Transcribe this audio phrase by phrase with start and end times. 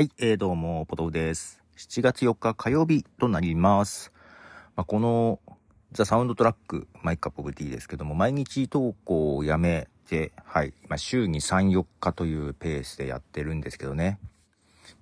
[0.00, 1.62] はい、えー、どうも、ポトフです。
[1.76, 4.14] 7月4日火曜日となります。
[4.74, 5.40] まあ、この、
[5.92, 14.18] The Soundtrack、My Cup of Tea ですけども、毎日投稿をやめて、はい、まあ、週に3、4日というペースでやってるんですけどね。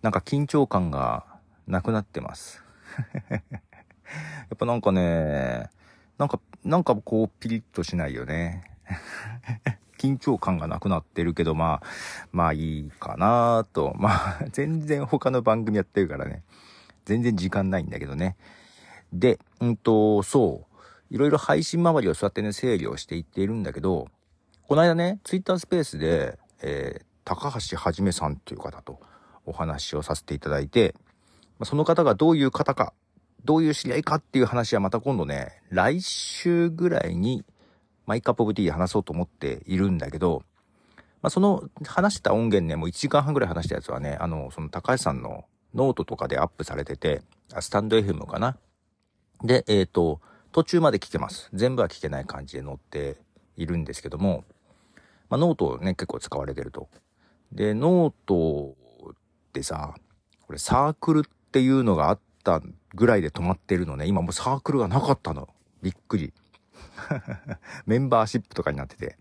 [0.02, 1.24] なんか緊張感が
[1.68, 2.60] なくなってます。
[3.30, 3.38] や
[4.52, 5.70] っぱなんかね、
[6.18, 8.64] なんか、なんかこうピリッとしないよね。
[9.98, 11.86] 緊張感がなくなってるけど、まあ、
[12.32, 13.94] まあいいかなと。
[13.98, 16.42] まあ、全然他の番組やってるからね。
[17.04, 18.36] 全然時間ないんだけどね。
[19.12, 21.14] で、うんと、そう。
[21.14, 24.08] いろいろ配信周りをそうやってね、整理をしていっているんだけど、
[24.66, 29.00] この間ね、ツイッタースペースで、えー、高橋はじめさんという方と
[29.46, 30.94] お話をさせていただいて、
[31.64, 32.92] その方がどういう方か、
[33.44, 37.44] どういう知り合いかっていう話はまた今度ね、来週ぐらいに
[38.08, 40.42] My Cup of Tea 話そうと思っているんだけど、
[41.20, 47.20] まあ、その話した音源ね、もう1時間半ぐらい話したやつはね、あの、その高橋さんのノートとかでアップされてて、
[47.60, 48.56] stand.fm かな？
[49.44, 51.50] で、えっ、と、途中まで聞けます。
[51.52, 53.18] 全部は聞けない感じで載って
[53.58, 54.44] いるんですけども、
[55.28, 56.88] まあ、ノートね、結構使われてると。
[57.52, 58.74] で、ノート
[59.10, 59.14] っ
[59.52, 59.94] てさ、
[60.46, 62.62] これサークルっていうのがあった
[62.94, 64.06] ぐらいで止まってるのね。
[64.06, 65.46] 今もうサークルがなかったの。
[65.82, 66.32] びっくり。
[67.86, 69.18] メンバーシップとかになってて。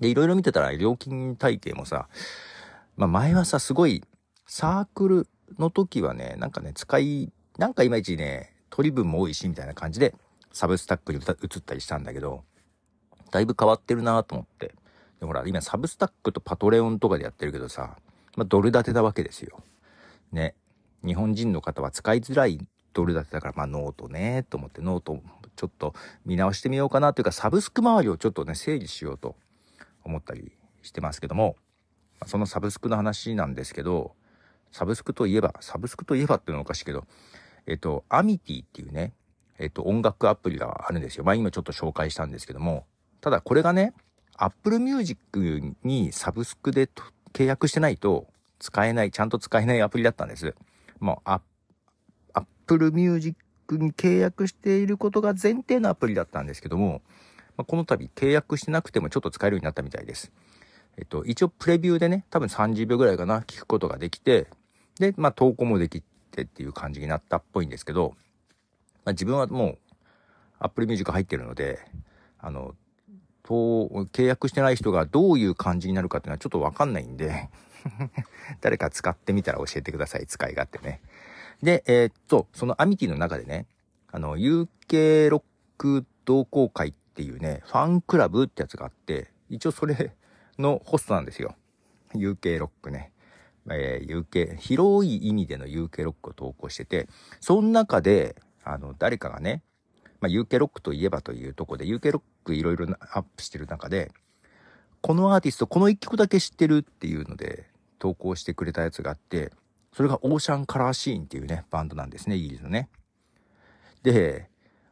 [0.00, 2.08] で、いろいろ見てたら料金体系もさ、
[2.96, 4.04] まあ前はさ、すごい、
[4.46, 10.14] サークルの時はね、なんかね、使い、なんかいまいちね、取り分も多いし、みたいな感じで、
[10.52, 12.44] サブスタックに移ったりしたんだけど、
[13.30, 14.74] だいぶ変わってるなと思って。
[15.20, 17.96] で、ほら、今サブスタックとパトレオンとかでやってるけどさ、
[18.36, 19.62] まあドル建てなわけですよ。
[20.32, 20.54] ね。
[21.04, 25.20] 日本人の方は使いづらいドル建てだから、まあノートね、と思ってノート
[25.56, 29.36] ちょっと見直してみようかなというか、サブスク周りをちょっとね、整理しようと
[30.04, 31.56] 思ったりしてますけども、
[32.26, 34.14] そのサブスクの話なんですけど、
[34.72, 37.04] サブスクといえば、サブスクといえばっていうのはおかしいけど、
[37.66, 39.12] えっと、アミティっていうね、
[39.58, 41.24] えっと、音楽アプリがあるんですよ。
[41.24, 42.86] まあ今ちょっと紹介したんですけども、
[43.20, 43.94] ただこれがね、
[44.36, 46.88] Apple Music にサブスクで
[47.32, 48.26] 契約してないと
[48.58, 50.54] 使えない、ちゃんと使えないアプリだったんです。
[51.00, 51.30] もう、
[52.34, 53.38] Apple Music
[53.72, 57.02] に契約していることが前提のアプリだったんですけども、
[57.56, 60.32] まあ、この度契約してなくてもちょっと使えるようになったみたいです。
[60.96, 64.46] えっと、一応プレビューでね、多分30秒ぐらいかな、聞くことができて、
[64.98, 68.14] で、まあ投稿もできてっていう感じになったっぽいんですけど、
[69.04, 69.78] まあ、自分はもう
[70.58, 71.80] Apple Music 入ってるので、
[72.38, 72.74] あの、
[73.46, 73.54] と
[74.12, 77.48] 契約してない人がどういう感じになるかっていうのはちょっとわかんないんで
[78.60, 81.00] 誰か使ってみたら教えてください、使い勝手ね。
[81.62, 83.66] で、えー、っと、そのアミティの中でね、
[84.10, 85.42] あの、UK ロッ
[85.78, 90.14] ク同好会っていうね、ファンクラブってやつがあって、一応それ
[90.58, 91.54] のホストなんですよ。
[92.14, 93.12] UK ロックね。
[93.68, 97.08] えー、UK、広い意味での UK ロックを投稿してて、
[97.40, 99.62] その中で、あの、誰かがね、
[100.20, 104.12] まあ、UK ロックといえばというとこで、UK ロックいろいろアップしてる中で、
[105.00, 107.68] このアーティスト、この一曲だけ知ってるっていうので、
[107.98, 109.52] 投稿してくれたやつがあって、
[109.96, 112.90] それがオーシャンカラーシーンっていうね、バンドなんですね、イギリスのね。
[114.02, 114.50] で、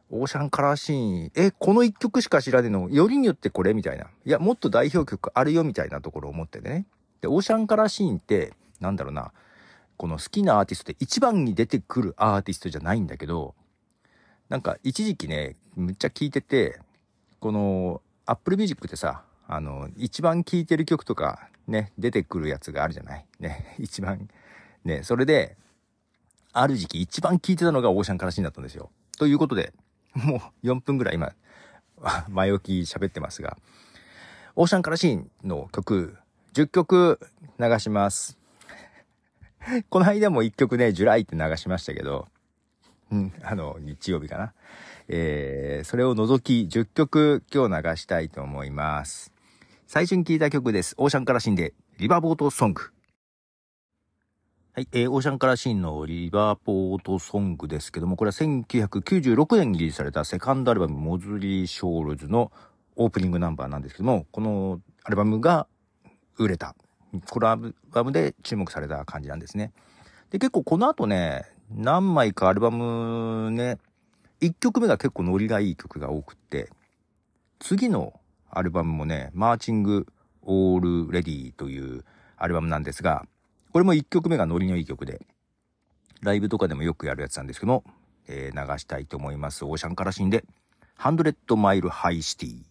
[0.09, 2.89] オーシャンカラーシーン、え、この一曲しか知らねえの？
[2.89, 3.75] よりによってこれ？
[3.75, 4.05] みたいな。
[4.25, 6.87] いや、もっと代表曲あるよみたいなところを思ってね。
[7.21, 9.31] で、オーシャンカラーシーンって、なんだろうな、
[9.95, 13.53] この好きなアーティストで一番に出てくるアーティストじゃないんだけど、
[14.49, 16.79] なんか一時期ね、むっちゃ聴いてて、
[17.39, 23.25] この Apple Music ってさ、あの、一番聴いてる曲とかね、出てくるやつがあるじゃない？
[23.39, 24.27] ね、一番
[24.85, 25.57] ね、それで、
[26.53, 28.89] ある時期一番聴いてたのがオーシャンカラシーンだったんですよ。
[29.17, 29.73] ということで、
[30.13, 31.33] もう4分ぐらい今、
[32.29, 33.57] 前置き喋ってますが、
[34.55, 36.15] オーシャンカラシンの曲、
[36.53, 37.19] 10曲
[37.59, 38.37] 流します。
[39.89, 42.27] この間も1曲ね、ジュライって流しましたけど、
[43.11, 44.53] うん、あの、日曜日かな。
[45.07, 49.31] えー、それを除き10曲今日流したいと思います。
[49.87, 50.95] 最初に聴いた曲です。
[50.97, 52.94] オーシャンカラシンで、リバーボートソング。
[54.75, 62.51] はい、えー、オーシャンカラシーンのリバーポートソングですけども、これは1996年にリリースされたセカンドアルバム、モズリー・ショールズの
[62.97, 65.67] オープニングナンバーなんですけども、このアルバムが
[66.37, 66.75] 売れた。
[67.29, 69.71] このアルバムで注目された感じなんですね。
[70.29, 73.77] で、結構この後ね、何枚かアルバムね、
[74.41, 76.69] 1曲目が結構ノリがいい曲が多くって、
[77.59, 78.19] 次の
[78.49, 80.05] アルバムもね、マーチング・
[80.41, 82.03] オール・レディという
[82.35, 83.25] アルバムなんですが、
[83.75, 85.19] これも1曲目がノリのいい曲で、
[86.21, 87.83] ライブとかでもよくやるやつなんですけども、
[88.25, 89.65] えー、流したいと思います。
[89.65, 90.45] Ocean Colour Scene で、
[90.95, 92.61] Hundred Mile High City。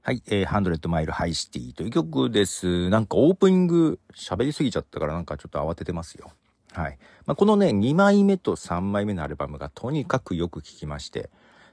[0.00, 2.88] はい、えー、 Hundred Mile High City という曲です。
[2.88, 6.30] なんかオープニング喋りすぎちゃったからなんかちょっと慌ててますよ。
[6.72, 6.96] はい。
[7.26, 11.28] まあ、このね、2枚目と3枚目のアルバムがとにかくよく聴きまして、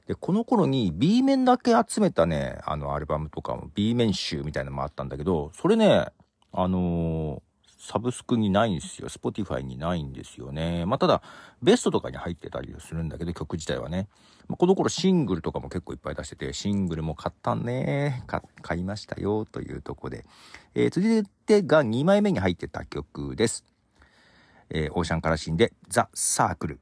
[0.07, 6.07] で、この頃に B 面だけ集めたね、あのアルバムとかも B 面集みたいなのもあったんだけど、それね、
[6.51, 7.41] あの、
[7.79, 9.07] サブスクにないんですよ。
[9.07, 10.85] Spotify にないんですよね。
[10.85, 11.21] まあ、ただ、
[11.63, 14.09] ベストとかに入ってたりするんだけど、曲自体はね。
[14.49, 18.23] まあ、この頃シングルとかも結構いっぱい出してて、シングルも買ったね。
[18.61, 20.25] 買いましたよ、というとこで。
[20.75, 23.63] えー、続いてが2枚目に入ってた曲です。
[24.69, 26.79] えー、オーシャンカラシンで、ザ・サークル。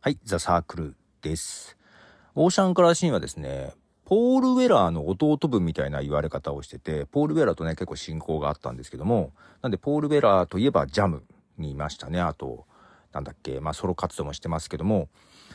[0.00, 1.76] はい、ザ・サークルです。
[2.34, 3.72] オーシャンカラシーンはですね、
[4.06, 9.32] ポール・ウェラーの弟分みたいな言われ方をしてて、ポール・ウェラーとね、結構親交があったんですけども、
[9.62, 11.24] なんで、ポール・ウェラーといえばジャム
[11.58, 12.20] にいましたね。
[12.20, 12.66] あと、
[13.12, 15.08] なんだっけ、まあ、ソロ活動もしてますけども、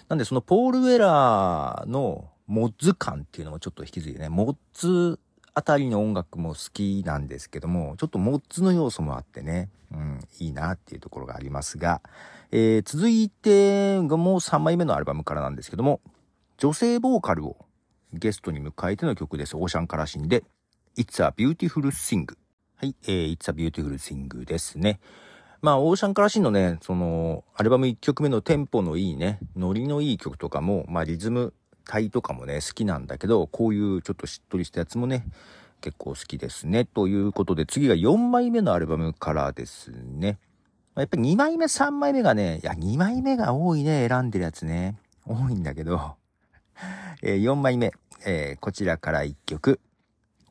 [0.09, 5.17] なんで、そのポール・ウェラーのモッズ感っていうのもちょっと引き継いでね、モッズ
[5.53, 12.01] あたりの音楽も好きなんですけども、ちょっとモッズの要素もあってね、うん、いいなっていうところがありますが、
[12.51, 16.01] えー、続いてがもう3枚目のアルバムからなんですけども、
[16.57, 17.55] 女性ボーカルを
[18.13, 19.55] ゲストに迎えての曲です。
[19.55, 20.43] オーシャンカラシンで、
[20.97, 22.25] It's a Beautiful Thing。
[22.75, 24.99] はい、えー、It's a Beautiful Thing ですね。
[25.61, 31.53] まあ、オーシャンカラシンのね、その、アルバム1曲目のテンポのいいね、ノリのいい曲とかも、まあ、リズム
[31.85, 35.25] 体とかもね、好きなんだけど、こういうちょっとしっとりしたやつもね、
[35.81, 36.85] 結構好きですね。
[36.85, 40.39] ということで、次が4枚目のアルバムからですね。
[40.95, 44.97] やっぱり2枚目、3枚目がね、いや、2枚目が多いね、選んでるやつね。
[45.25, 46.15] 多いんだけど、
[47.21, 47.93] えー、4枚目、
[48.25, 49.79] えー、こちらから1曲、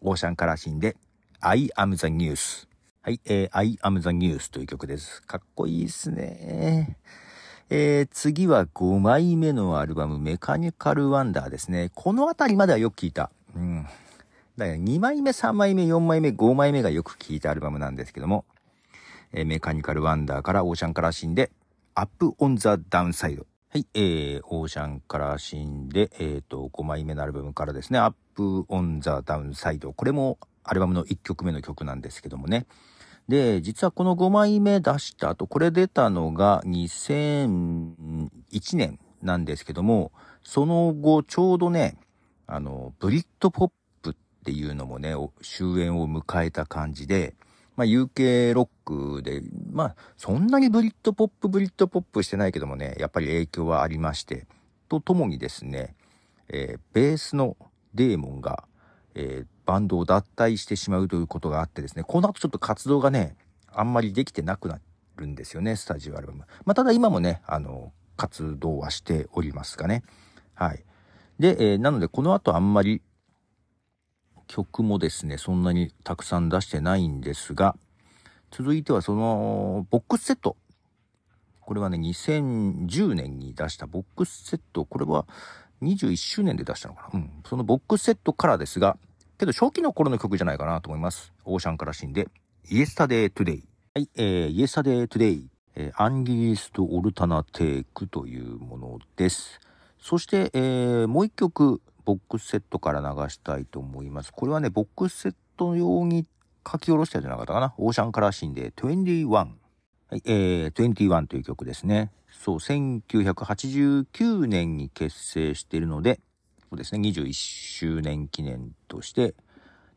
[0.01, 0.97] オーシャンカラシンで、
[1.41, 2.67] I am the news。
[3.03, 5.23] はい、えー、I am the news という曲です。
[5.23, 6.99] かっこいいですね。
[7.71, 11.91] えー、次は5枚目のアルバム、メカニカルワンダーですね。
[11.95, 13.31] このあたりまではよく聞いた。
[13.55, 13.85] うん。
[14.57, 18.45] だから2枚目、3枚目、4枚目、5枚目がよく聞いたアルバムなんですけども、
[19.33, 21.53] えー、メカニカルワンダーからオーシャンカラシンで、
[21.95, 23.47] Up on the Downside。
[23.73, 29.93] はい、えー、 Ocean Colour Scene で、えっ、ー、と、5枚目のアルバムからですね、 Up on the Downside。
[29.93, 32.67] これもアルバムの1曲目の曲なんですけどもね。
[33.29, 40.11] で、実はこの5枚目出した後、これ出たのが2001年なんですけども、
[40.43, 41.97] その後ちょうどね、
[42.49, 43.71] あの、ブリッドポッ
[44.03, 44.15] プっ
[44.45, 47.37] ていうのもね、終焉を迎えた感じで、
[47.81, 49.43] まあ、UK ロックで、
[49.73, 54.47] まあ、そんなにブリッドポップ、ブリッドポップしてないけどもね、やっぱり影響はありまして、
[54.91, 55.95] とともにですね、
[56.51, 57.57] えー、ベースの
[57.95, 58.65] デーモンが、
[59.15, 63.35] えー、バンドを脱退してしまうということがあってですね、この後ちょっと活動がね、
[63.73, 64.79] あんまりできてなくな
[65.17, 66.41] るんですよね、スタジオアルバム。
[66.67, 70.03] まあ、ただ今もね、あの、活動はしておりますがね。
[70.53, 70.85] はい。
[71.39, 73.01] で、えー、なのでこの後あんまり
[74.51, 77.77] 曲もですね、そんなにたくさん出してないんですが、
[78.51, 80.57] 続いてはその、ボックスセット。
[81.61, 84.85] これはね、2010年に出したボックスセット。
[84.85, 85.25] これは
[85.83, 87.21] 21周年で出したのかな。
[87.21, 87.31] うん。
[87.47, 88.99] そのボックスセットからですが、
[89.39, 91.33] けど初期の頃の曲じゃないかなと思います。
[91.45, 92.27] オーシャンから死んで、
[92.69, 93.63] Yesterday Today。
[93.95, 95.45] はい、えー、Yesterday Today。
[95.77, 99.61] えー、アンギリストオルタナテイクというものです。
[100.01, 101.81] そして、えー、もう一曲、
[102.11, 104.33] ボックスセットから流したいと思います。
[104.33, 106.27] これはね、ボックスセット用に
[106.69, 107.73] 書き下ろしたんじゃなかったかな。
[107.79, 109.29] オーシャンカラーシーンで21。
[109.29, 109.47] は
[110.17, 112.11] い、えー、21という曲ですね。
[112.33, 116.19] そう、1989年に結成しているので、
[116.69, 119.37] そうですね、21周年記念として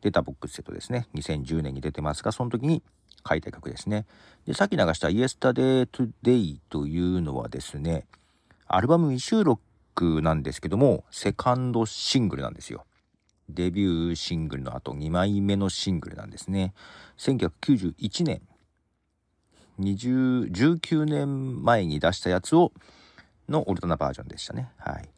[0.00, 1.08] 出たボックスセットですね。
[1.16, 2.84] 2010年に出てますが、その時に
[3.28, 4.06] 書いた曲ですね。
[4.46, 8.06] で、さっき流した Yesterday Today というのはですね、
[8.68, 9.60] アルバム未収録
[9.94, 12.84] クなんですけども、セカンドシングルなんですよ。
[13.48, 16.72] デビューシングルの後2枚目のシングルなんですね。
[17.18, 18.42] 1991年、
[19.80, 22.72] 20、19年前に出したやつを、
[23.48, 24.70] のオルタナバージョンでしたね。
[24.78, 25.08] はい。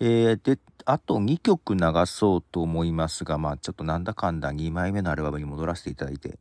[0.00, 6.38] えー、で、あと2曲流そうと思いますが、まあちょっとなんだかんだ2枚目のアルバムに戻らせていただいて、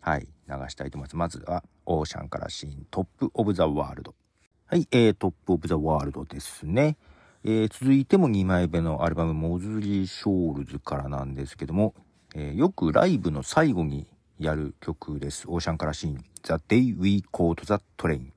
[0.00, 1.16] はい、流したいと思います。
[1.16, 4.14] まずは、オーシャンからシーン、トップオブザワールド。
[4.66, 6.96] はい、えー、 Top of the World ですね。
[7.42, 11.94] えー、続いても2枚目のアルバム、 Moseley Shoals からなんですけども、
[12.34, 14.06] えー、よくライブの最後に
[14.38, 15.44] やる曲です。
[15.48, 18.32] Ocean Colour Scene、The Day We Caught the Train。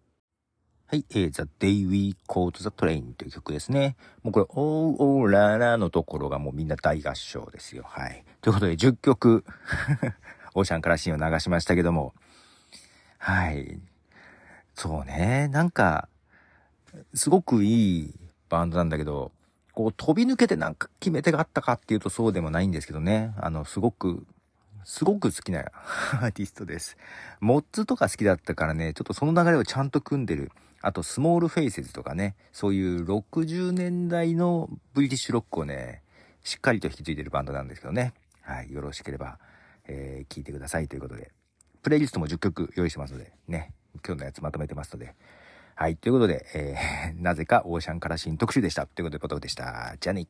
[0.87, 3.97] はい、えー、The Day We Caught the Train という曲ですね。
[4.21, 7.83] もうこれ、オーオーララのところがもうみんな大合唱ですよ。
[7.85, 8.23] はい。
[8.39, 9.43] ということで、10曲
[10.55, 12.13] Ocean Colour Scene を流しましたけども、
[13.17, 13.81] はい。
[14.75, 16.07] そうね、なんか、
[17.13, 18.13] すごくいい
[18.53, 19.31] バンドなんだけど、
[19.73, 23.33] こう飛び抜けてなんか決め手があったかっていうとそうでもないんですけどね。
[23.37, 24.25] あの、すごく、
[24.85, 25.61] すごく好きな
[26.21, 26.95] アーティストです。
[27.39, 30.51] モッツとか好きだったからね、ちょっとその流れをちゃんと組んでる。
[30.81, 36.03] あと、スモールフェイセズとかね、そういう60年代のブリティッシュロックをね、
[36.43, 38.13] しっかりと引き継いでるバンドなんですけどね。
[38.41, 39.39] はい、よろしければ、
[39.87, 41.31] えー、聞いてくださいということで。
[41.81, 43.73] プレイリストも10曲用意してますので、ね、
[44.05, 45.15] 今日のやつまとめてますので。
[45.83, 48.87] はい、ということで、えー、 なぜかオーシャンカラシン特集でした。
[48.87, 49.97] ということで、ポトフでした。
[49.99, 50.29] じゃあね。